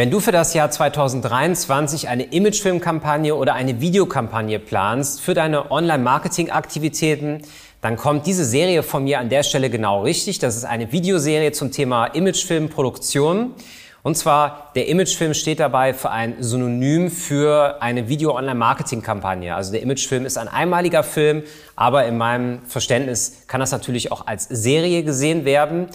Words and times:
Wenn 0.00 0.12
du 0.12 0.20
für 0.20 0.30
das 0.30 0.54
Jahr 0.54 0.70
2023 0.70 2.06
eine 2.06 2.22
Imagefilmkampagne 2.22 3.34
oder 3.34 3.54
eine 3.54 3.80
Videokampagne 3.80 4.60
planst 4.60 5.20
für 5.20 5.34
deine 5.34 5.72
Online-Marketing-Aktivitäten, 5.72 7.42
dann 7.80 7.96
kommt 7.96 8.24
diese 8.24 8.44
Serie 8.44 8.84
von 8.84 9.02
mir 9.02 9.18
an 9.18 9.28
der 9.28 9.42
Stelle 9.42 9.70
genau 9.70 10.02
richtig. 10.04 10.38
Das 10.38 10.54
ist 10.54 10.64
eine 10.64 10.92
Videoserie 10.92 11.50
zum 11.50 11.72
Thema 11.72 12.06
Imagefilmproduktion. 12.06 13.56
Und 14.04 14.16
zwar, 14.16 14.70
der 14.76 14.86
Imagefilm 14.86 15.34
steht 15.34 15.58
dabei 15.58 15.92
für 15.92 16.10
ein 16.10 16.36
Synonym 16.38 17.10
für 17.10 17.82
eine 17.82 18.08
Video-Online-Marketing-Kampagne. 18.08 19.52
Also 19.52 19.72
der 19.72 19.82
Imagefilm 19.82 20.26
ist 20.26 20.38
ein 20.38 20.46
einmaliger 20.46 21.02
Film, 21.02 21.42
aber 21.74 22.06
in 22.06 22.16
meinem 22.16 22.62
Verständnis 22.66 23.38
kann 23.48 23.58
das 23.58 23.72
natürlich 23.72 24.12
auch 24.12 24.28
als 24.28 24.44
Serie 24.44 25.02
gesehen 25.02 25.44
werden. 25.44 25.88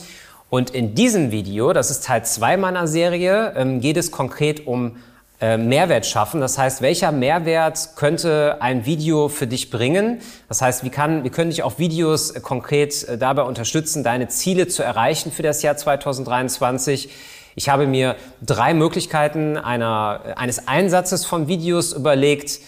Und 0.53 0.69
in 0.69 0.93
diesem 0.93 1.31
Video, 1.31 1.73
das 1.73 1.89
ist 1.89 2.05
Teil 2.05 2.23
2 2.23 2.57
meiner 2.57 2.85
Serie, 2.85 3.53
ähm, 3.55 3.81
geht 3.81 3.97
es 3.97 4.11
konkret 4.11 4.67
um 4.67 4.97
äh, 5.41 5.57
Mehrwert 5.57 6.05
schaffen. 6.05 6.41
Das 6.41 6.59
heißt, 6.59 6.83
welcher 6.83 7.11
Mehrwert 7.11 7.95
könnte 7.95 8.57
ein 8.59 8.85
Video 8.85 9.29
für 9.29 9.47
dich 9.47 9.71
bringen? 9.71 10.19
Das 10.49 10.61
heißt, 10.61 10.83
wie, 10.83 10.91
kann, 10.91 11.23
wie 11.23 11.31
können 11.31 11.49
dich 11.49 11.63
auch 11.63 11.79
Videos 11.79 12.29
äh, 12.29 12.39
konkret 12.39 13.03
äh, 13.05 13.17
dabei 13.17 13.41
unterstützen, 13.41 14.03
deine 14.03 14.27
Ziele 14.27 14.67
zu 14.67 14.83
erreichen 14.83 15.31
für 15.31 15.41
das 15.41 15.63
Jahr 15.63 15.75
2023? 15.75 17.09
Ich 17.55 17.69
habe 17.69 17.87
mir 17.87 18.15
drei 18.43 18.75
Möglichkeiten 18.75 19.57
einer, 19.57 20.35
eines 20.35 20.67
Einsatzes 20.67 21.25
von 21.25 21.47
Videos 21.47 21.93
überlegt, 21.93 22.59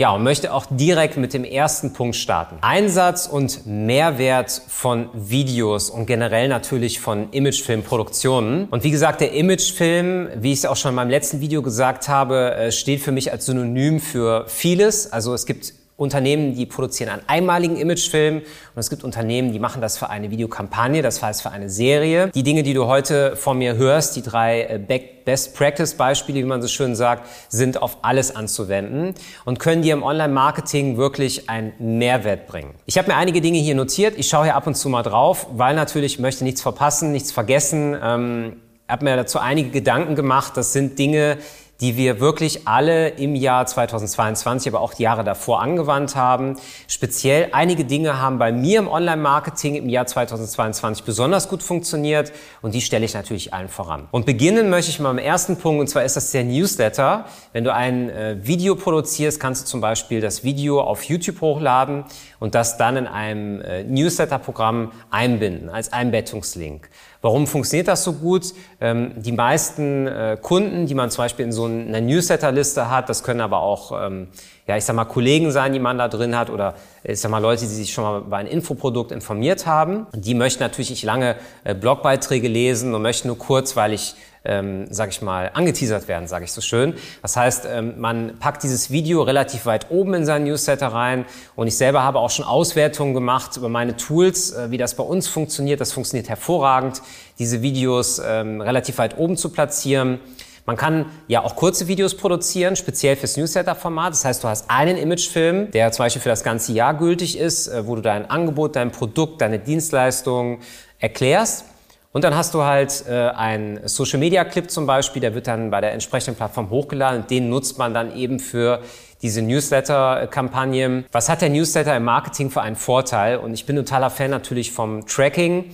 ja, 0.00 0.12
und 0.12 0.22
möchte 0.22 0.54
auch 0.54 0.64
direkt 0.70 1.18
mit 1.18 1.34
dem 1.34 1.44
ersten 1.44 1.92
Punkt 1.92 2.16
starten. 2.16 2.56
Einsatz 2.62 3.26
und 3.26 3.66
Mehrwert 3.66 4.62
von 4.66 5.10
Videos 5.12 5.90
und 5.90 6.06
generell 6.06 6.48
natürlich 6.48 7.00
von 7.00 7.30
Imagefilmproduktionen. 7.32 8.64
Und 8.70 8.82
wie 8.82 8.92
gesagt, 8.92 9.20
der 9.20 9.34
Imagefilm, 9.34 10.30
wie 10.36 10.52
ich 10.52 10.60
es 10.60 10.64
auch 10.64 10.76
schon 10.76 10.92
in 10.92 10.94
meinem 10.94 11.10
letzten 11.10 11.42
Video 11.42 11.60
gesagt 11.60 12.08
habe, 12.08 12.54
äh, 12.54 12.72
steht 12.72 13.02
für 13.02 13.12
mich 13.12 13.30
als 13.30 13.44
Synonym 13.44 14.00
für 14.00 14.46
vieles. 14.48 15.12
Also 15.12 15.34
es 15.34 15.44
gibt 15.44 15.74
Unternehmen, 16.00 16.54
die 16.54 16.64
produzieren 16.64 17.10
einen 17.10 17.22
einmaligen 17.26 17.76
Imagefilm 17.76 18.36
und 18.38 18.44
es 18.74 18.88
gibt 18.88 19.04
Unternehmen, 19.04 19.52
die 19.52 19.58
machen 19.58 19.82
das 19.82 19.98
für 19.98 20.08
eine 20.08 20.30
Videokampagne, 20.30 21.02
das 21.02 21.22
heißt 21.22 21.42
für 21.42 21.50
eine 21.50 21.68
Serie. 21.68 22.30
Die 22.34 22.42
Dinge, 22.42 22.62
die 22.62 22.72
du 22.72 22.86
heute 22.86 23.36
von 23.36 23.58
mir 23.58 23.76
hörst, 23.76 24.16
die 24.16 24.22
drei 24.22 24.62
äh, 24.62 25.00
Best 25.26 25.54
Practice 25.54 25.94
Beispiele, 25.94 26.40
wie 26.40 26.44
man 26.44 26.62
so 26.62 26.68
schön 26.68 26.96
sagt, 26.96 27.28
sind 27.50 27.82
auf 27.82 27.98
alles 28.00 28.34
anzuwenden 28.34 29.14
und 29.44 29.58
können 29.58 29.82
dir 29.82 29.92
im 29.92 30.02
Online-Marketing 30.02 30.96
wirklich 30.96 31.50
einen 31.50 31.74
Mehrwert 31.78 32.46
bringen. 32.46 32.74
Ich 32.86 32.96
habe 32.96 33.08
mir 33.08 33.16
einige 33.16 33.42
Dinge 33.42 33.58
hier 33.58 33.74
notiert. 33.74 34.14
Ich 34.16 34.28
schaue 34.28 34.44
hier 34.44 34.56
ab 34.56 34.66
und 34.66 34.76
zu 34.76 34.88
mal 34.88 35.02
drauf, 35.02 35.48
weil 35.52 35.74
natürlich 35.74 36.18
möchte 36.18 36.44
nichts 36.44 36.62
verpassen, 36.62 37.12
nichts 37.12 37.30
vergessen. 37.30 37.94
Ähm, 38.02 38.56
habe 38.88 39.04
mir 39.04 39.16
dazu 39.16 39.38
einige 39.38 39.68
Gedanken 39.68 40.14
gemacht. 40.14 40.56
Das 40.56 40.72
sind 40.72 40.98
Dinge, 40.98 41.36
die 41.80 41.96
wir 41.96 42.20
wirklich 42.20 42.66
alle 42.68 43.08
im 43.08 43.34
Jahr 43.34 43.66
2022, 43.66 44.72
aber 44.72 44.80
auch 44.80 44.94
die 44.94 45.02
Jahre 45.02 45.24
davor 45.24 45.62
angewandt 45.62 46.16
haben. 46.16 46.56
Speziell 46.86 47.48
einige 47.52 47.84
Dinge 47.84 48.20
haben 48.20 48.38
bei 48.38 48.52
mir 48.52 48.78
im 48.78 48.88
Online-Marketing 48.88 49.76
im 49.76 49.88
Jahr 49.88 50.06
2022 50.06 51.04
besonders 51.04 51.48
gut 51.48 51.62
funktioniert 51.62 52.32
und 52.62 52.74
die 52.74 52.80
stelle 52.80 53.04
ich 53.04 53.14
natürlich 53.14 53.54
allen 53.54 53.68
voran. 53.68 54.08
Und 54.10 54.26
beginnen 54.26 54.70
möchte 54.70 54.90
ich 54.90 55.00
mal 55.00 55.10
am 55.10 55.18
ersten 55.18 55.56
Punkt 55.56 55.80
und 55.80 55.86
zwar 55.88 56.04
ist 56.04 56.16
das 56.16 56.30
der 56.30 56.44
Newsletter. 56.44 57.24
Wenn 57.52 57.64
du 57.64 57.72
ein 57.72 58.10
äh, 58.10 58.36
Video 58.42 58.74
produzierst, 58.74 59.40
kannst 59.40 59.62
du 59.62 59.66
zum 59.66 59.80
Beispiel 59.80 60.20
das 60.20 60.44
Video 60.44 60.80
auf 60.80 61.04
YouTube 61.04 61.40
hochladen 61.40 62.04
und 62.38 62.54
das 62.54 62.76
dann 62.76 62.96
in 62.96 63.06
einem 63.06 63.60
äh, 63.62 63.84
Newsletter-Programm 63.84 64.92
einbinden 65.10 65.70
als 65.70 65.92
Einbettungslink. 65.92 66.88
Warum 67.22 67.46
funktioniert 67.46 67.88
das 67.88 68.02
so 68.02 68.14
gut? 68.14 68.54
Ähm, 68.80 69.12
die 69.16 69.32
meisten 69.32 70.06
äh, 70.06 70.38
Kunden, 70.40 70.86
die 70.86 70.94
man 70.94 71.10
zum 71.10 71.24
Beispiel 71.24 71.44
in 71.44 71.52
so 71.52 71.66
einer 71.66 72.00
Newsletterliste 72.00 72.90
hat, 72.90 73.10
das 73.10 73.22
können 73.22 73.42
aber 73.42 73.60
auch, 73.60 73.92
ähm, 74.06 74.28
ja, 74.66 74.78
ich 74.78 74.84
sag 74.84 74.96
mal, 74.96 75.04
Kollegen 75.04 75.50
sein, 75.50 75.74
die 75.74 75.80
man 75.80 75.98
da 75.98 76.08
drin 76.08 76.34
hat 76.34 76.48
oder 76.48 76.74
ich 77.04 77.20
sag 77.20 77.30
mal, 77.30 77.38
Leute, 77.38 77.62
die 77.62 77.66
sich 77.66 77.92
schon 77.92 78.04
mal 78.04 78.20
über 78.20 78.38
ein 78.38 78.46
Infoprodukt 78.46 79.12
informiert 79.12 79.66
haben. 79.66 80.06
Die 80.14 80.34
möchten 80.34 80.62
natürlich 80.62 80.88
nicht 80.88 81.02
lange 81.02 81.36
äh, 81.64 81.74
Blogbeiträge 81.74 82.48
lesen 82.48 82.94
und 82.94 83.02
möchten 83.02 83.28
nur 83.28 83.36
kurzweilig 83.36 84.14
ähm, 84.44 84.86
sage 84.90 85.10
ich 85.10 85.22
mal, 85.22 85.50
angeteasert 85.52 86.08
werden, 86.08 86.26
sage 86.26 86.44
ich 86.44 86.52
so 86.52 86.60
schön. 86.60 86.94
Das 87.22 87.36
heißt, 87.36 87.66
ähm, 87.70 88.00
man 88.00 88.38
packt 88.38 88.62
dieses 88.62 88.90
Video 88.90 89.22
relativ 89.22 89.66
weit 89.66 89.90
oben 89.90 90.14
in 90.14 90.24
seinen 90.24 90.44
Newsletter 90.44 90.88
rein 90.88 91.26
und 91.56 91.66
ich 91.66 91.76
selber 91.76 92.02
habe 92.02 92.18
auch 92.18 92.30
schon 92.30 92.44
Auswertungen 92.44 93.14
gemacht 93.14 93.56
über 93.56 93.68
meine 93.68 93.96
Tools, 93.96 94.52
äh, 94.52 94.70
wie 94.70 94.78
das 94.78 94.94
bei 94.94 95.04
uns 95.04 95.28
funktioniert. 95.28 95.80
Das 95.80 95.92
funktioniert 95.92 96.28
hervorragend, 96.28 97.02
diese 97.38 97.62
Videos 97.62 98.20
ähm, 98.24 98.60
relativ 98.60 98.98
weit 98.98 99.18
oben 99.18 99.36
zu 99.36 99.50
platzieren. 99.50 100.20
Man 100.66 100.76
kann 100.76 101.06
ja 101.26 101.42
auch 101.42 101.56
kurze 101.56 101.88
Videos 101.88 102.14
produzieren, 102.14 102.76
speziell 102.76 103.16
fürs 103.16 103.36
Newsletter-Format. 103.36 104.12
Das 104.12 104.24
heißt, 104.24 104.44
du 104.44 104.48
hast 104.48 104.70
einen 104.70 104.96
Imagefilm, 104.96 105.70
der 105.72 105.90
zum 105.90 106.04
Beispiel 106.04 106.22
für 106.22 106.28
das 106.28 106.44
ganze 106.44 106.72
Jahr 106.72 106.94
gültig 106.94 107.38
ist, 107.38 107.68
äh, 107.68 107.86
wo 107.86 107.96
du 107.96 108.02
dein 108.02 108.30
Angebot, 108.30 108.76
dein 108.76 108.92
Produkt, 108.92 109.40
deine 109.40 109.58
Dienstleistung 109.58 110.60
erklärst. 110.98 111.64
Und 112.12 112.24
dann 112.24 112.34
hast 112.34 112.54
du 112.54 112.64
halt 112.64 113.04
äh, 113.08 113.12
einen 113.12 113.86
Social 113.86 114.18
Media 114.18 114.44
Clip 114.44 114.68
zum 114.68 114.84
Beispiel, 114.84 115.20
der 115.20 115.34
wird 115.34 115.46
dann 115.46 115.70
bei 115.70 115.80
der 115.80 115.92
entsprechenden 115.92 116.36
Plattform 116.36 116.68
hochgeladen 116.68 117.22
und 117.22 117.30
den 117.30 117.48
nutzt 117.48 117.78
man 117.78 117.94
dann 117.94 118.16
eben 118.16 118.40
für 118.40 118.80
diese 119.22 119.42
Newsletter-Kampagne. 119.42 121.04
Was 121.12 121.28
hat 121.28 121.40
der 121.40 121.50
Newsletter 121.50 121.96
im 121.96 122.02
Marketing 122.02 122.50
für 122.50 122.62
einen 122.62 122.74
Vorteil? 122.74 123.36
Und 123.36 123.54
ich 123.54 123.64
bin 123.64 123.76
totaler 123.76 124.10
Fan 124.10 124.30
natürlich 124.30 124.72
vom 124.72 125.06
Tracking. 125.06 125.66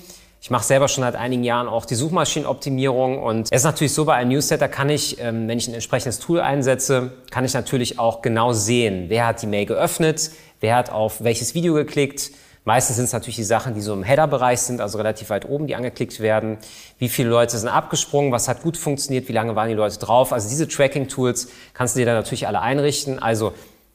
Ich 0.43 0.51
mache 0.51 0.65
selber 0.65 0.89
schon 0.89 1.03
seit 1.05 1.17
einigen 1.17 1.43
Jahren 1.43 1.69
auch 1.69 1.87
die 1.87 1.95
Suchmaschinenoptimierung 1.95 3.23
und 3.23 3.49
es 3.51 3.63
ist 3.63 3.65
natürlich 3.65 3.95
so, 3.95 4.05
bei 4.05 4.15
einem 4.15 4.31
Newsletter 4.31 4.69
kann 4.69 4.91
ich, 4.91 5.19
ähm, 5.19 5.49
wenn 5.49 5.57
ich 5.57 5.67
ein 5.69 5.75
entsprechendes 5.75 6.19
Tool 6.19 6.41
einsetze, 6.41 7.13
kann 7.31 7.47
ich 7.47 7.55
natürlich 7.55 7.99
auch 7.99 8.21
genau 8.21 8.53
sehen, 8.53 9.07
wer 9.09 9.27
hat 9.27 9.41
die 9.41 9.47
Mail 9.47 9.65
geöffnet, 9.65 10.31
wer 10.61 10.77
hat 10.77 10.91
auf 10.93 11.25
welches 11.25 11.55
Video 11.55 11.73
geklickt, 11.73 12.31
Meistens 12.67 12.97
sind 12.97 13.05
es 13.05 13.13
natürlich 13.13 13.37
die 13.37 13.45
Sachen, 13.45 13.75
die 13.75 13.81
so 13.81 13.93
im 13.93 14.03
Header-Bereich 14.03 14.61
sind, 14.61 14.81
also 14.81 14.99
relativ 14.99 15.31
weit 15.31 15.49
oben, 15.49 15.69
die 15.69 15.77
angeklickt 15.77 16.19
werden. 16.19 16.59
Wie 16.99 17.09
viele 17.09 17.29
Leute 17.29 17.57
sind 17.57 17.69
abgesprungen? 17.69 18.33
Was 18.33 18.49
hat 18.49 18.65
gut 18.65 18.77
funktioniert? 18.77 19.29
Wie 19.29 19.33
lange 19.33 19.55
waren 19.55 19.69
die 19.69 19.75
Leute 19.77 20.01
drauf? 20.01 20.33
Also 20.33 20.49
diese 20.49 20.67
Tracking-Tools 20.67 21.49
kannst 21.75 21.95
du 21.95 22.01
dir 22.01 22.07
dann 22.07 22.17
natürlich 22.17 22.49
alle 22.49 22.61
einrichten. 22.61 23.21
Also 23.21 23.53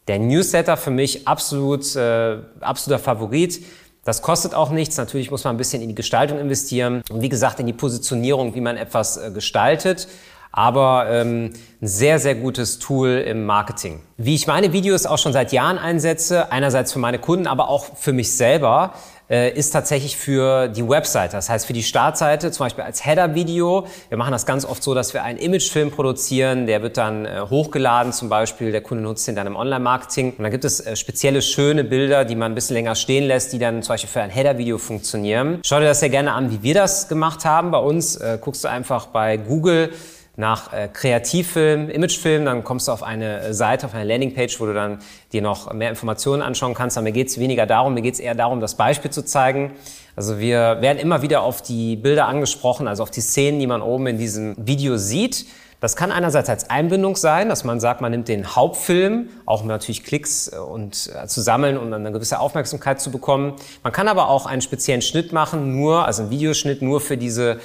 der 0.07 0.19
Newsletter 0.19 0.77
für 0.77 0.89
mich 0.89 1.27
absolut, 1.27 1.97
äh, 1.97 2.37
absoluter 2.61 3.03
Favorit. 3.03 3.61
Das 4.05 4.21
kostet 4.21 4.55
auch 4.55 4.69
nichts. 4.69 4.95
Natürlich 4.95 5.31
muss 5.31 5.43
man 5.43 5.55
ein 5.55 5.57
bisschen 5.57 5.81
in 5.81 5.89
die 5.89 5.95
Gestaltung 5.95 6.39
investieren 6.39 7.03
und 7.11 7.21
wie 7.21 7.29
gesagt 7.29 7.59
in 7.59 7.65
die 7.65 7.73
Positionierung, 7.73 8.55
wie 8.55 8.61
man 8.61 8.77
etwas 8.77 9.17
äh, 9.17 9.31
gestaltet 9.31 10.07
aber 10.51 11.07
ähm, 11.09 11.53
ein 11.81 11.87
sehr, 11.87 12.19
sehr 12.19 12.35
gutes 12.35 12.79
Tool 12.79 13.23
im 13.25 13.45
Marketing. 13.45 14.01
Wie 14.17 14.35
ich 14.35 14.47
meine 14.47 14.73
Videos 14.73 15.05
auch 15.05 15.17
schon 15.17 15.33
seit 15.33 15.51
Jahren 15.51 15.77
einsetze, 15.77 16.51
einerseits 16.51 16.93
für 16.93 16.99
meine 16.99 17.19
Kunden, 17.19 17.47
aber 17.47 17.69
auch 17.69 17.97
für 17.97 18.13
mich 18.13 18.33
selber, 18.33 18.93
äh, 19.31 19.49
ist 19.57 19.71
tatsächlich 19.71 20.17
für 20.17 20.67
die 20.67 20.87
Webseite. 20.87 21.37
Das 21.37 21.49
heißt 21.49 21.65
für 21.65 21.73
die 21.73 21.83
Startseite, 21.83 22.51
zum 22.51 22.65
Beispiel 22.65 22.83
als 22.83 23.05
Header-Video. 23.05 23.87
Wir 24.09 24.17
machen 24.17 24.33
das 24.33 24.45
ganz 24.45 24.65
oft 24.65 24.83
so, 24.83 24.93
dass 24.93 25.13
wir 25.13 25.23
einen 25.23 25.39
Imagefilm 25.39 25.89
produzieren, 25.89 26.67
der 26.67 26.81
wird 26.81 26.97
dann 26.97 27.25
äh, 27.25 27.39
hochgeladen 27.49 28.11
zum 28.11 28.27
Beispiel, 28.27 28.73
der 28.73 28.81
Kunde 28.81 29.03
nutzt 29.03 29.27
den 29.27 29.35
dann 29.35 29.47
im 29.47 29.55
Online-Marketing. 29.55 30.33
Und 30.37 30.43
dann 30.43 30.51
gibt 30.51 30.65
es 30.65 30.85
äh, 30.85 30.97
spezielle 30.97 31.41
schöne 31.41 31.85
Bilder, 31.85 32.25
die 32.25 32.35
man 32.35 32.51
ein 32.51 32.55
bisschen 32.55 32.73
länger 32.73 32.95
stehen 32.95 33.23
lässt, 33.23 33.53
die 33.53 33.59
dann 33.59 33.81
zum 33.81 33.93
Beispiel 33.93 34.09
für 34.09 34.21
ein 34.21 34.29
Header-Video 34.29 34.77
funktionieren. 34.77 35.61
Schau 35.65 35.79
dir 35.79 35.85
das 35.85 36.01
sehr 36.01 36.09
gerne 36.09 36.33
an, 36.33 36.51
wie 36.51 36.61
wir 36.61 36.73
das 36.73 37.07
gemacht 37.07 37.45
haben 37.45 37.71
bei 37.71 37.79
uns. 37.79 38.17
Äh, 38.17 38.37
guckst 38.41 38.65
du 38.65 38.67
einfach 38.67 39.05
bei 39.07 39.37
Google 39.37 39.91
nach 40.37 40.71
äh, 40.71 40.87
Kreativfilm, 40.87 41.89
Imagefilm, 41.89 42.45
dann 42.45 42.63
kommst 42.63 42.87
du 42.87 42.91
auf 42.91 43.03
eine 43.03 43.41
äh, 43.41 43.53
Seite, 43.53 43.85
auf 43.85 43.93
eine 43.93 44.05
Landingpage, 44.05 44.59
wo 44.59 44.65
du 44.65 44.73
dann 44.73 44.99
dir 45.33 45.41
noch 45.41 45.71
mehr 45.73 45.89
Informationen 45.89 46.41
anschauen 46.41 46.73
kannst. 46.73 46.97
Aber 46.97 47.03
mir 47.03 47.11
geht 47.11 47.27
es 47.27 47.39
weniger 47.39 47.65
darum, 47.65 47.93
mir 47.93 48.01
geht 48.01 48.13
es 48.13 48.19
eher 48.19 48.35
darum, 48.35 48.61
das 48.61 48.75
Beispiel 48.75 49.11
zu 49.11 49.23
zeigen. 49.25 49.71
Also 50.15 50.39
wir 50.39 50.77
werden 50.81 50.99
immer 50.99 51.21
wieder 51.21 51.41
auf 51.41 51.61
die 51.61 51.95
Bilder 51.95 52.27
angesprochen, 52.27 52.87
also 52.87 53.03
auf 53.03 53.11
die 53.11 53.21
Szenen, 53.21 53.59
die 53.59 53.67
man 53.67 53.81
oben 53.81 54.07
in 54.07 54.17
diesem 54.17 54.55
Video 54.57 54.97
sieht. 54.97 55.45
Das 55.81 55.95
kann 55.95 56.11
einerseits 56.11 56.47
als 56.47 56.69
Einbindung 56.69 57.15
sein, 57.15 57.49
dass 57.49 57.63
man 57.63 57.79
sagt, 57.79 58.01
man 58.01 58.11
nimmt 58.11 58.27
den 58.27 58.55
Hauptfilm, 58.55 59.29
auch 59.47 59.61
um 59.61 59.67
natürlich 59.67 60.03
Klicks 60.03 60.47
äh, 60.53 60.57
und 60.57 61.11
äh, 61.13 61.27
zu 61.27 61.41
sammeln 61.41 61.75
und 61.77 61.91
eine 61.91 62.11
gewisse 62.11 62.39
Aufmerksamkeit 62.39 63.01
zu 63.01 63.11
bekommen. 63.11 63.55
Man 63.81 63.91
kann 63.91 64.07
aber 64.07 64.29
auch 64.29 64.45
einen 64.45 64.61
speziellen 64.61 65.01
Schnitt 65.01 65.33
machen, 65.33 65.75
nur, 65.75 66.05
also 66.05 66.21
einen 66.21 66.31
Videoschnitt 66.31 66.83
nur 66.83 67.01
für 67.01 67.17
diese 67.17 67.59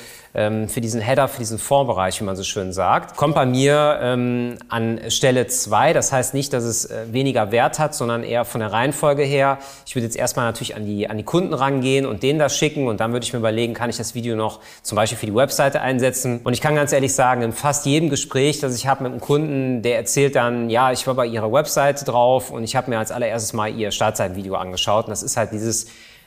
für 0.69 0.83
diesen 0.83 1.01
Header, 1.01 1.29
für 1.29 1.39
diesen 1.39 1.59
Vorbereich, 1.59 2.21
wie 2.21 2.25
man 2.25 2.37
so 2.37 2.43
schön 2.43 2.75
sagt. 2.75 3.17
Kommt 3.17 3.35
bei 3.35 3.47
mir 3.47 3.99
ähm, 4.03 4.59
an 4.69 5.01
Stelle 5.09 5.47
zwei. 5.47 5.95
Das 5.95 6.13
heißt 6.13 6.35
nicht, 6.35 6.53
dass 6.53 6.65
es 6.65 6.85
äh, 6.85 7.11
weniger 7.11 7.53
Wert 7.53 7.79
hat, 7.79 7.95
sondern 7.95 8.23
eher 8.23 8.45
von 8.45 8.61
der 8.61 8.71
Reihenfolge 8.71 9.23
her. 9.23 9.59
Ich 9.87 9.97
würde 9.97 10.05
jetzt 10.05 10.17
erstmal 10.17 10.45
natürlich 10.45 10.77
an 10.77 10.85
die, 10.85 11.09
an 11.09 11.17
die 11.17 11.23
Kunden 11.23 11.55
rangehen 11.55 12.05
und 12.05 12.23
denen 12.23 12.39
das 12.39 12.55
schicken 12.55 12.87
und 12.87 13.01
dann 13.01 13.13
würde 13.13 13.25
ich 13.25 13.33
mir 13.33 13.39
überlegen, 13.39 13.73
kann 13.73 13.89
ich 13.89 13.97
das 13.97 14.15
Video 14.15 14.37
noch 14.37 14.61
zum 14.83 14.97
Beispiel 14.97 15.17
für 15.17 15.25
die 15.25 15.35
Webseite 15.35 15.81
einsetzen. 15.81 16.41
Und 16.45 16.53
ich 16.53 16.61
kann 16.61 16.75
ganz 16.75 16.93
ehrlich 16.93 17.15
sagen, 17.15 17.41
in 17.41 17.53
fast 17.53 17.87
jedem 17.87 18.11
Gespräch, 18.11 18.61
das 18.61 18.77
ich 18.77 18.87
habe 18.87 19.05
mit 19.05 19.13
einem 19.13 19.23
Kunden, 19.23 19.81
der 19.81 19.97
erzählt 19.97 20.37
dann, 20.37 20.69
ja, 20.69 20.93
ich 20.93 21.07
war 21.07 21.15
bei 21.15 21.27
ihrer 21.27 21.51
Webseite 21.51 22.05
drauf 22.05 22.51
und 22.51 22.63
ich 22.63 22.77
habe 22.77 22.91
mir 22.91 22.99
als 22.99 23.11
allererstes 23.11 23.55
mal 23.55 23.75
ihr 23.75 23.91
Startseitenvideo 23.91 24.55
angeschaut. 24.55 25.07
Und 25.07 25.11
das 25.11 25.23
ist 25.23 25.39
halt 25.39 25.53
dieses 25.53 25.87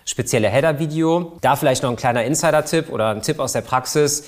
spezielle 0.10 0.50
Header-Video. 0.50 1.38
Da 1.42 1.56
vielleicht 1.56 1.84
noch 1.84 1.92
ein 1.92 1.96
kleiner 1.96 2.24
Insider-Tipp 2.24 2.90
oder 2.90 3.10
ein 3.10 3.22
Tipp 3.22 3.40
aus 3.40 3.54
der 3.54 3.62
Praxis. 3.62 4.28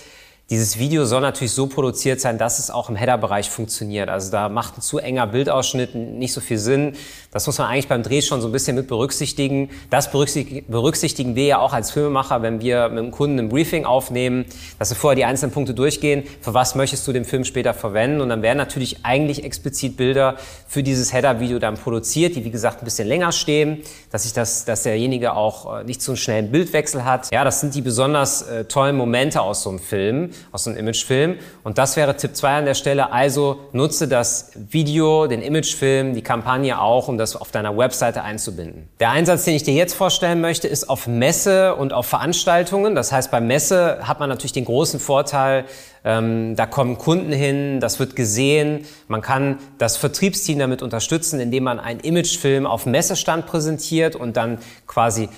Dieses 0.51 0.77
Video 0.77 1.05
soll 1.05 1.21
natürlich 1.21 1.53
so 1.53 1.67
produziert 1.67 2.19
sein, 2.19 2.37
dass 2.37 2.59
es 2.59 2.69
auch 2.69 2.89
im 2.89 2.97
Header-Bereich 2.97 3.49
funktioniert. 3.49 4.09
Also 4.09 4.31
da 4.31 4.49
macht 4.49 4.77
ein 4.77 4.81
zu 4.81 4.99
enger 4.99 5.25
Bildausschnitt 5.27 5.95
nicht 5.95 6.33
so 6.33 6.41
viel 6.41 6.57
Sinn. 6.57 6.97
Das 7.31 7.47
muss 7.47 7.57
man 7.57 7.69
eigentlich 7.69 7.87
beim 7.87 8.03
Dreh 8.03 8.21
schon 8.21 8.41
so 8.41 8.49
ein 8.49 8.51
bisschen 8.51 8.75
mit 8.75 8.89
berücksichtigen. 8.89 9.69
Das 9.89 10.11
berücksichtigen 10.11 11.35
wir 11.35 11.45
ja 11.45 11.59
auch 11.59 11.71
als 11.71 11.91
Filmemacher, 11.91 12.41
wenn 12.41 12.59
wir 12.59 12.89
mit 12.89 12.99
dem 12.99 13.11
Kunden 13.11 13.39
ein 13.39 13.47
Briefing 13.47 13.85
aufnehmen, 13.85 14.43
dass 14.77 14.89
wir 14.89 14.97
vorher 14.97 15.15
die 15.15 15.23
einzelnen 15.23 15.53
Punkte 15.53 15.73
durchgehen. 15.73 16.23
Für 16.41 16.53
was 16.53 16.75
möchtest 16.75 17.07
du 17.07 17.13
den 17.13 17.23
Film 17.23 17.45
später 17.45 17.73
verwenden? 17.73 18.19
Und 18.19 18.27
dann 18.27 18.41
werden 18.41 18.57
natürlich 18.57 19.05
eigentlich 19.05 19.45
explizit 19.45 19.95
Bilder 19.95 20.35
für 20.67 20.83
dieses 20.83 21.13
Header-Video 21.13 21.59
dann 21.59 21.75
produziert, 21.75 22.35
die 22.35 22.43
wie 22.43 22.51
gesagt 22.51 22.81
ein 22.81 22.85
bisschen 22.85 23.07
länger 23.07 23.31
stehen, 23.31 23.83
dass 24.11 24.23
sich 24.23 24.33
das, 24.33 24.65
dass 24.65 24.83
derjenige 24.83 25.33
auch 25.33 25.79
äh, 25.79 25.83
nicht 25.85 26.01
so 26.01 26.11
einen 26.11 26.17
schnellen 26.17 26.51
Bildwechsel 26.51 27.05
hat. 27.05 27.31
Ja, 27.31 27.45
das 27.45 27.61
sind 27.61 27.73
die 27.73 27.81
besonders 27.81 28.41
äh, 28.41 28.65
tollen 28.65 28.97
Momente 28.97 29.41
aus 29.41 29.63
so 29.63 29.69
einem 29.69 29.79
Film 29.79 30.31
aus 30.51 30.67
einem 30.67 30.77
Imagefilm. 30.77 31.35
Und 31.63 31.77
das 31.77 31.95
wäre 31.95 32.15
Tipp 32.15 32.35
2 32.35 32.57
an 32.57 32.65
der 32.65 32.73
Stelle. 32.73 33.11
Also 33.11 33.59
nutze 33.71 34.07
das 34.07 34.51
Video, 34.55 35.27
den 35.27 35.41
Imagefilm, 35.41 36.13
die 36.13 36.21
Kampagne 36.21 36.79
auch, 36.79 37.07
um 37.07 37.17
das 37.17 37.35
auf 37.35 37.51
deiner 37.51 37.77
Webseite 37.77 38.23
einzubinden. 38.23 38.89
Der 38.99 39.11
Einsatz, 39.11 39.45
den 39.45 39.55
ich 39.55 39.63
dir 39.63 39.73
jetzt 39.73 39.93
vorstellen 39.93 40.41
möchte, 40.41 40.67
ist 40.67 40.89
auf 40.89 41.07
Messe 41.07 41.75
und 41.75 41.93
auf 41.93 42.07
Veranstaltungen. 42.07 42.95
Das 42.95 43.11
heißt, 43.11 43.31
bei 43.31 43.41
Messe 43.41 43.99
hat 44.07 44.19
man 44.19 44.29
natürlich 44.29 44.53
den 44.53 44.65
großen 44.65 44.99
Vorteil, 44.99 45.65
ähm, 46.03 46.55
da 46.55 46.65
kommen 46.65 46.97
Kunden 46.97 47.31
hin, 47.31 47.79
das 47.79 47.99
wird 47.99 48.15
gesehen. 48.15 48.85
Man 49.07 49.21
kann 49.21 49.59
das 49.77 49.97
Vertriebsteam 49.97 50.57
damit 50.57 50.81
unterstützen, 50.81 51.39
indem 51.39 51.63
man 51.63 51.79
einen 51.79 51.99
Imagefilm 51.99 52.65
auf 52.65 52.85
Messestand 52.85 53.45
präsentiert 53.45 54.15
und 54.15 54.35
dann 54.37 54.57
quasi 54.87 55.29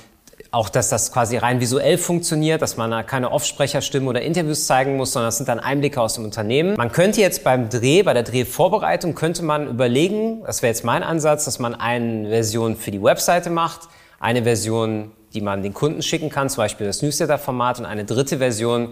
auch, 0.53 0.69
dass 0.69 0.89
das 0.89 1.11
quasi 1.11 1.37
rein 1.37 1.59
visuell 1.59 1.97
funktioniert, 1.97 2.61
dass 2.61 2.77
man 2.77 2.91
da 2.91 3.01
keine 3.01 3.31
Offsprecherstimmen 3.31 4.07
oder 4.07 4.21
Interviews 4.21 4.67
zeigen 4.67 4.97
muss, 4.97 5.11
sondern 5.13 5.29
das 5.29 5.37
sind 5.37 5.49
dann 5.49 5.59
Einblicke 5.59 5.99
aus 5.99 6.13
dem 6.13 6.25
Unternehmen. 6.25 6.75
Man 6.77 6.91
könnte 6.91 7.21
jetzt 7.21 7.43
beim 7.43 7.69
Dreh, 7.69 8.03
bei 8.03 8.13
der 8.13 8.21
Drehvorbereitung, 8.21 9.15
könnte 9.15 9.43
man 9.43 9.67
überlegen, 9.67 10.43
das 10.45 10.61
wäre 10.61 10.69
jetzt 10.71 10.83
mein 10.83 11.01
Ansatz, 11.01 11.45
dass 11.45 11.57
man 11.57 11.73
eine 11.73 12.29
Version 12.29 12.75
für 12.75 12.91
die 12.91 13.01
Webseite 13.01 13.49
macht, 13.49 13.89
eine 14.19 14.43
Version, 14.43 15.11
die 15.33 15.41
man 15.41 15.63
den 15.63 15.73
Kunden 15.73 16.03
schicken 16.03 16.29
kann, 16.29 16.49
zum 16.49 16.57
Beispiel 16.57 16.85
das 16.85 17.01
Newsletter-Format 17.01 17.79
und 17.79 17.87
eine 17.87 18.05
dritte 18.05 18.37
Version, 18.37 18.89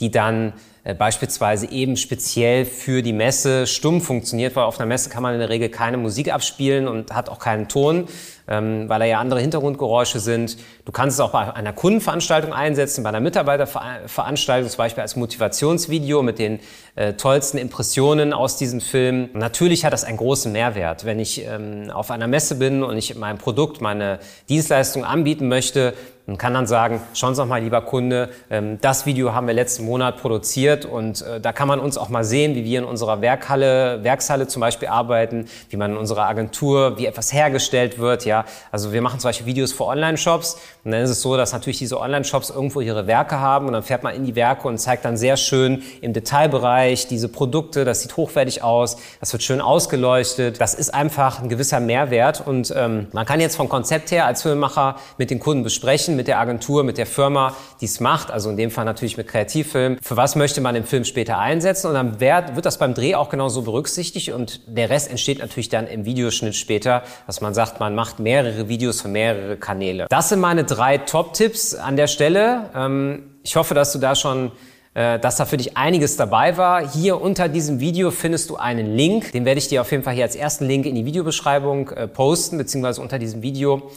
die 0.00 0.10
dann 0.10 0.52
äh, 0.84 0.94
beispielsweise 0.94 1.70
eben 1.70 1.96
speziell 1.96 2.64
für 2.64 3.02
die 3.02 3.12
Messe 3.12 3.68
stumm 3.68 4.00
funktioniert, 4.00 4.56
weil 4.56 4.64
auf 4.64 4.80
einer 4.80 4.86
Messe 4.86 5.10
kann 5.10 5.22
man 5.22 5.32
in 5.32 5.38
der 5.38 5.48
Regel 5.48 5.68
keine 5.68 5.96
Musik 5.96 6.32
abspielen 6.32 6.88
und 6.88 7.14
hat 7.14 7.28
auch 7.28 7.38
keinen 7.38 7.68
Ton, 7.68 8.08
ähm, 8.48 8.88
weil 8.88 8.98
da 8.98 9.04
ja 9.04 9.20
andere 9.20 9.38
Hintergrundgeräusche 9.38 10.18
sind. 10.18 10.56
Du 10.84 10.90
kannst 10.90 11.14
es 11.14 11.20
auch 11.20 11.30
bei 11.30 11.54
einer 11.54 11.72
Kundenveranstaltung 11.72 12.52
einsetzen, 12.52 13.04
bei 13.04 13.10
einer 13.10 13.20
Mitarbeiterveranstaltung 13.20 14.68
zum 14.68 14.78
Beispiel 14.78 15.02
als 15.02 15.14
Motivationsvideo 15.14 16.24
mit 16.24 16.40
den 16.40 16.58
äh, 16.96 17.12
tollsten 17.12 17.58
Impressionen 17.58 18.32
aus 18.32 18.56
diesem 18.56 18.80
Film. 18.80 19.30
natürlich 19.34 19.84
hat 19.84 19.92
das 19.92 20.02
einen 20.02 20.16
großen 20.16 20.50
Mehrwert. 20.50 21.04
Wenn 21.04 21.20
ich 21.20 21.46
ähm, 21.46 21.90
auf 21.92 22.10
einer 22.10 22.26
Messe 22.26 22.56
bin 22.56 22.82
und 22.82 22.98
ich 22.98 23.14
mein 23.14 23.38
Produkt, 23.38 23.80
meine 23.80 24.18
Dienstleistung 24.48 25.04
anbieten 25.04 25.46
möchte, 25.46 25.94
und 26.26 26.38
kann 26.38 26.54
dann 26.54 26.66
sagen, 26.66 27.00
schauen 27.14 27.34
Sie 27.34 27.40
doch 27.40 27.48
mal, 27.48 27.62
lieber 27.62 27.80
Kunde, 27.82 28.30
ähm, 28.50 28.78
das 28.80 29.06
Video 29.06 29.34
haben 29.34 29.46
wir 29.46 29.54
letzten 29.54 29.84
Monat 29.84 30.18
produziert 30.18 30.84
und 30.84 31.22
äh, 31.22 31.40
da 31.40 31.52
kann 31.52 31.68
man 31.68 31.80
uns 31.80 31.98
auch 31.98 32.08
mal 32.08 32.24
sehen, 32.24 32.54
wie 32.54 32.64
wir 32.64 32.78
in 32.78 32.84
unserer 32.84 33.20
Werkhalle, 33.20 34.04
Werkshalle 34.04 34.46
zum 34.46 34.60
Beispiel 34.60 34.88
arbeiten, 34.88 35.46
wie 35.70 35.76
man 35.76 35.92
in 35.92 35.96
unserer 35.96 36.26
Agentur, 36.26 36.98
wie 36.98 37.06
etwas 37.06 37.32
hergestellt 37.32 37.98
wird, 37.98 38.24
ja. 38.24 38.44
Also 38.70 38.92
wir 38.92 39.02
machen 39.02 39.20
zum 39.20 39.28
Beispiel 39.28 39.46
Videos 39.46 39.72
für 39.72 39.84
Online-Shops 39.84 40.58
und 40.84 40.92
dann 40.92 41.02
ist 41.02 41.10
es 41.10 41.22
so, 41.22 41.36
dass 41.36 41.52
natürlich 41.52 41.78
diese 41.78 41.98
Online-Shops 42.00 42.50
irgendwo 42.50 42.80
ihre 42.80 43.06
Werke 43.06 43.40
haben 43.40 43.66
und 43.66 43.72
dann 43.72 43.82
fährt 43.82 44.02
man 44.02 44.14
in 44.14 44.24
die 44.24 44.36
Werke 44.36 44.68
und 44.68 44.78
zeigt 44.78 45.04
dann 45.04 45.16
sehr 45.16 45.36
schön 45.36 45.82
im 46.00 46.12
Detailbereich 46.12 47.08
diese 47.08 47.28
Produkte, 47.28 47.84
das 47.84 48.02
sieht 48.02 48.16
hochwertig 48.16 48.62
aus, 48.62 48.96
das 49.20 49.32
wird 49.32 49.42
schön 49.42 49.60
ausgeleuchtet. 49.60 50.60
Das 50.60 50.74
ist 50.74 50.92
einfach 50.94 51.40
ein 51.40 51.48
gewisser 51.48 51.80
Mehrwert 51.80 52.46
und 52.46 52.72
ähm, 52.76 53.08
man 53.12 53.26
kann 53.26 53.40
jetzt 53.40 53.56
vom 53.56 53.68
Konzept 53.68 54.10
her 54.10 54.26
als 54.26 54.42
Filmemacher 54.42 54.96
mit 55.18 55.30
den 55.30 55.38
Kunden 55.38 55.62
besprechen, 55.62 56.11
sprechen 56.12 56.16
mit 56.16 56.28
der 56.28 56.38
Agentur, 56.38 56.84
mit 56.84 56.98
der 56.98 57.06
Firma, 57.06 57.56
die 57.80 57.86
es 57.86 58.00
macht, 58.00 58.30
also 58.30 58.50
in 58.50 58.56
dem 58.56 58.70
Fall 58.70 58.84
natürlich 58.84 59.16
mit 59.16 59.28
Kreativfilm. 59.28 59.98
Für 60.02 60.16
was 60.16 60.36
möchte 60.36 60.60
man 60.60 60.74
den 60.74 60.84
Film 60.84 61.04
später 61.04 61.38
einsetzen? 61.38 61.88
Und 61.88 61.94
dann 61.94 62.20
wird 62.20 62.64
das 62.66 62.78
beim 62.78 62.94
Dreh 62.94 63.14
auch 63.14 63.30
genauso 63.30 63.62
berücksichtigt 63.62 64.30
und 64.30 64.60
der 64.66 64.90
Rest 64.90 65.10
entsteht 65.10 65.38
natürlich 65.38 65.68
dann 65.68 65.86
im 65.86 66.04
Videoschnitt 66.04 66.54
später, 66.54 67.02
dass 67.26 67.40
man 67.40 67.54
sagt, 67.54 67.80
man 67.80 67.94
macht 67.94 68.18
mehrere 68.18 68.68
Videos 68.68 69.00
für 69.00 69.08
mehrere 69.08 69.56
Kanäle. 69.56 70.06
Das 70.10 70.28
sind 70.28 70.40
meine 70.40 70.64
drei 70.64 70.98
Top-Tipps 70.98 71.74
an 71.74 71.96
der 71.96 72.06
Stelle. 72.06 72.70
Ähm, 72.74 73.22
ich 73.42 73.56
hoffe, 73.56 73.74
dass 73.74 73.92
du 73.92 73.98
da 73.98 74.14
schon 74.14 74.52
dass 74.94 75.36
da 75.36 75.46
für 75.46 75.56
dich 75.56 75.76
einiges 75.78 76.16
dabei 76.16 76.58
war. 76.58 76.86
Hier 76.86 77.18
unter 77.20 77.48
diesem 77.48 77.80
Video 77.80 78.10
findest 78.10 78.50
du 78.50 78.56
einen 78.56 78.94
Link. 78.94 79.32
Den 79.32 79.46
werde 79.46 79.58
ich 79.58 79.68
dir 79.68 79.80
auf 79.80 79.90
jeden 79.90 80.02
Fall 80.02 80.12
hier 80.14 80.24
als 80.24 80.36
ersten 80.36 80.66
Link 80.66 80.84
in 80.84 80.94
die 80.94 81.06
Videobeschreibung 81.06 81.88
äh, 81.90 82.06
posten, 82.06 82.58
beziehungsweise 82.58 83.00
unter 83.00 83.18
diesem 83.18 83.40
Video 83.40 83.90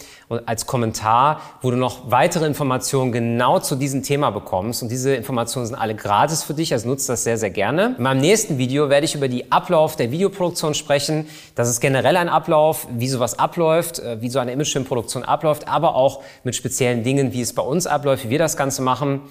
als 0.46 0.66
Kommentar, 0.66 1.42
wo 1.62 1.70
du 1.70 1.78
noch 1.78 2.10
weitere 2.10 2.46
Informationen 2.46 3.12
genau 3.12 3.60
zu 3.60 3.76
diesem 3.76 4.04
Thema 4.04 4.32
bekommst. 4.32 4.82
Und 4.82 4.90
diese 4.90 5.14
Informationen 5.14 5.68
sind 5.68 5.76
alle 5.76 5.96
gratis 5.96 6.44
für 6.44 6.54
dich, 6.54 6.74
also 6.74 6.88
nutzt 6.88 7.10
das 7.10 7.24
sehr, 7.24 7.38
sehr 7.38 7.52
gerne. 7.52 7.96
In 7.98 8.04
meinem 8.04 8.22
nächsten 8.22 8.58
Video 8.58 8.90
werde 8.90 9.06
ich 9.06 9.16
über 9.16 9.28
die 9.28 9.52
Ablauf 9.52 9.96
der 9.96 10.12
Videoproduktion 10.12 10.74
sprechen. 10.74 11.28
Das 11.54 11.70
ist 11.70 11.80
generell 11.80 12.18
ein 12.18 12.30
Ablauf, 12.30 12.88
wie 12.90 13.10
sowas 13.10 13.38
abläuft, 13.38 14.00
äh, 14.00 14.22
wie 14.22 14.30
so 14.30 14.40
eine 14.40 14.54
Imagefilmproduktion 14.54 15.24
abläuft, 15.24 15.68
aber 15.68 15.96
auch 15.96 16.24
mit 16.44 16.56
speziellen 16.56 17.04
Dingen, 17.04 17.34
wie 17.34 17.42
es 17.42 17.54
bei 17.54 17.62
uns 17.62 17.86
abläuft, 17.86 18.26
wie 18.26 18.30
wir 18.30 18.40
das 18.40 18.58
Ganze 18.58 18.82
machen. 18.82 19.22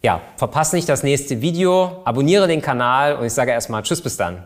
Ja, 0.00 0.20
verpasse 0.36 0.76
nicht 0.76 0.88
das 0.88 1.02
nächste 1.02 1.40
Video, 1.40 2.02
abonniere 2.04 2.46
den 2.46 2.62
Kanal 2.62 3.16
und 3.16 3.26
ich 3.26 3.32
sage 3.32 3.50
erstmal 3.50 3.82
Tschüss 3.82 4.00
bis 4.00 4.16
dann. 4.16 4.44